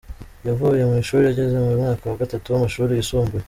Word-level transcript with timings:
Yavuye 0.47 0.81
mu 0.89 0.95
ishuri 1.03 1.23
ageze 1.31 1.55
mu 1.63 1.71
mwaka 1.77 2.03
wa 2.09 2.19
gatatu 2.21 2.45
w’amashuri 2.53 2.91
yisumbuye. 2.93 3.39